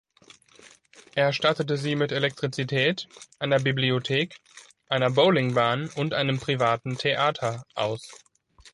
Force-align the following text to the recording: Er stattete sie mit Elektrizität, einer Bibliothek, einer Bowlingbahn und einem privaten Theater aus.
Er 1.13 1.31
stattete 1.31 1.77
sie 1.77 1.95
mit 1.95 2.11
Elektrizität, 2.11 3.07
einer 3.37 3.59
Bibliothek, 3.59 4.39
einer 4.89 5.11
Bowlingbahn 5.11 5.91
und 5.91 6.15
einem 6.15 6.39
privaten 6.39 6.97
Theater 6.97 7.63
aus. 7.75 8.11